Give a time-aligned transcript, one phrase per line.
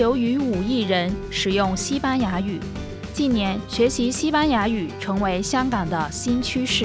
[0.00, 2.58] 有逾五亿人使用西班牙语。
[3.12, 6.84] 近年，学习西班牙语成为香港的新趋势。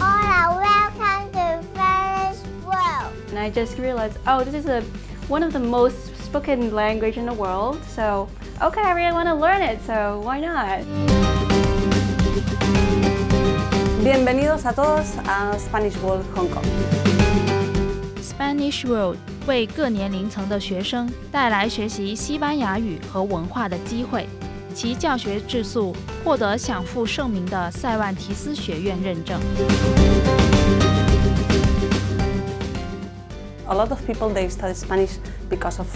[0.00, 3.34] Hola, welcome to s p a n i h World.
[3.34, 4.82] And I just realized, oh, this is a
[5.28, 7.76] one of the most spoken language in the world.
[7.94, 8.28] So,
[8.60, 9.78] okay, I really want to learn it.
[9.86, 10.80] So, why not?
[14.02, 16.64] Bienvenidos a todos a Spanish World, Hong Kong.
[18.22, 19.18] Spanish World.
[19.46, 24.26] 为各年龄层的学生带来学习西班牙语和文化的机会。
[24.74, 25.94] 其教学质素
[26.24, 29.38] 获得享负盛名的塞万提斯学院认证。
[33.68, 35.18] A lot of people they study Spanish
[35.50, 35.86] because of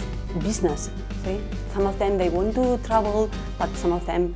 [0.43, 0.89] business.
[1.25, 1.39] See,
[1.73, 4.33] some of them they want to travel, but some of them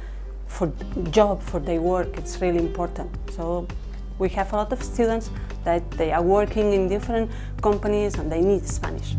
[0.47, 0.69] for
[1.11, 3.07] job, for their work, it's really important.
[3.35, 3.65] So
[4.19, 5.31] we have a lot of students
[5.63, 9.15] that they are working in different companies and they need Spanish.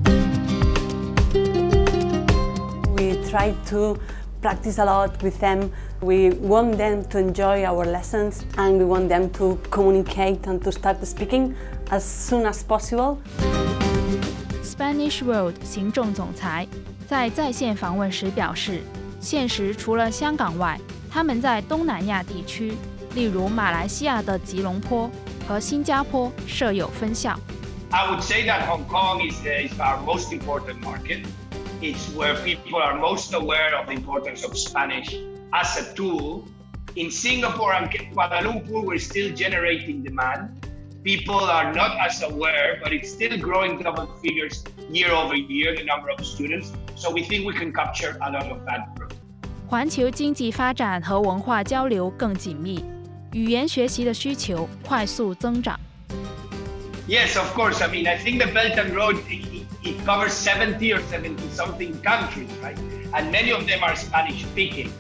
[2.92, 3.98] We try to
[4.41, 5.73] practice a lot with them.
[6.01, 10.70] We want them to enjoy our lessons and we want them to communicate and to
[10.70, 11.56] start speaking
[11.91, 13.19] as soon as possible.
[14.62, 16.67] Spanish World 行政总裁
[17.08, 18.81] 在在线访问时表示，
[19.20, 20.79] 现实除了香港外，
[21.11, 22.75] 他们在东南亚地区
[23.15, 25.11] 例如马来西亚的吉隆坡
[25.47, 27.39] 和新加坡设有分校。
[27.91, 31.25] I would say that Hong Kong is, uh, is our most important market.
[31.81, 35.15] It's where people are most aware of the importance of Spanish
[35.53, 36.45] as a tool.
[36.97, 40.67] In Singapore and Kuala Lumpur, we're still generating demand.
[41.05, 45.85] People are not as aware, but it's still growing double figures year over year, the
[45.85, 46.73] number of students.
[46.97, 49.12] So we think we can capture a lot of that growth.
[53.34, 55.78] 语言学习的需求快速增长。
[57.08, 57.83] Yes, of course.
[57.83, 61.92] I mean, I think the Belt and Road it, it covers 70 or 70 something
[62.00, 62.78] countries, right?
[63.12, 64.90] And many of them are Spanish speaking.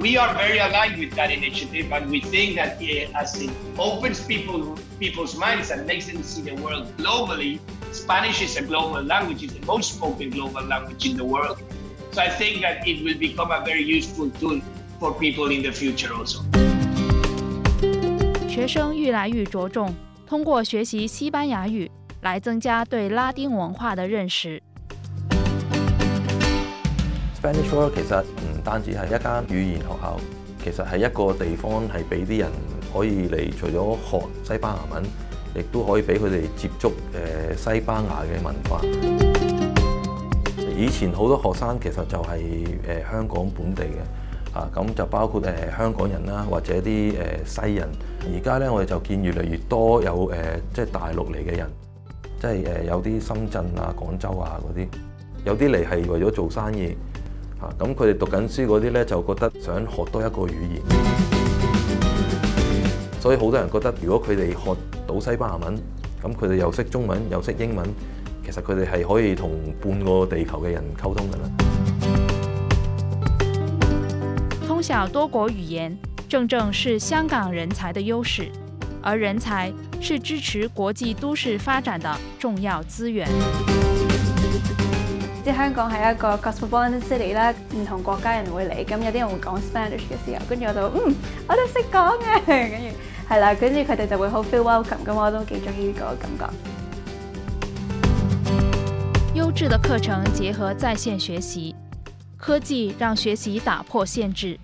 [0.00, 2.82] We are very aligned with that initiative, and we think that
[3.14, 7.60] as it opens people people's minds and makes them see the world globally,
[7.92, 9.44] Spanish is a global language.
[9.44, 11.58] It's the most spoken global language in the world.
[12.10, 14.60] So I think that it will become a very useful tool
[14.98, 16.40] for people in the future also.
[18.48, 19.92] 学生愈来愈着重
[20.26, 21.90] 通过学习西班牙语
[22.22, 24.62] 来增加对拉丁文化的认识。
[27.42, 30.16] Spanish o r l 其实唔单止系一间语言学校，
[30.64, 32.50] 其实系一个地方，系俾啲人
[32.92, 34.22] 可以嚟，除咗学
[34.54, 35.02] 西班牙文，
[35.54, 38.80] 亦都可以俾佢哋接触诶西班牙嘅文化。
[40.74, 44.23] 以前好多学生其实就系诶香港本地嘅。
[44.54, 47.14] 啊，咁就包括誒香港人啦，或者啲誒
[47.66, 47.88] 西人。
[48.32, 50.36] 而家咧，我哋就見越嚟越多有誒，
[50.74, 51.70] 即係大陸嚟嘅人，
[52.40, 54.86] 即係誒有啲深圳啊、廣州啊嗰啲，
[55.44, 56.96] 有啲嚟係為咗做生意。
[57.60, 60.82] 嚇，咁佢哋讀緊書嗰啲咧，就覺得想學多一個語言。
[63.20, 65.76] 所以好多人覺得，如果佢哋學到西班牙文，
[66.22, 67.84] 咁佢哋又識中文，又識英文，
[68.46, 69.50] 其實佢哋係可以同
[69.82, 71.93] 半個地球嘅人溝通㗎啦。
[74.84, 75.96] 晓多国语言，
[76.28, 78.50] 正正是香港人才的优势，
[79.02, 83.26] 而人才是支持国际都市发展的重要资源。
[85.42, 91.14] 即香港系一个 cosopolitan city 啦，唔同国家人会嚟，咁有啲人会讲 Spanish 嘅时候，跟住我就嗯，
[91.48, 92.76] 我都识讲嘅， 跟住
[93.30, 96.46] 系啦，跟住佢哋就会好 feel welcome，咁我都几中意呢个感觉。
[99.34, 101.74] 优质的课程结合在线学习。
[102.44, 104.54] 科技让学习打破限制，